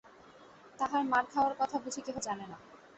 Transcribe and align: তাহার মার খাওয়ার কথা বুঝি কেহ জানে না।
তাহার 0.79 1.03
মার 1.05 1.25
খাওয়ার 1.33 1.53
কথা 1.59 1.77
বুঝি 1.83 2.01
কেহ 2.05 2.17
জানে 2.19 2.45
না। 2.51 2.57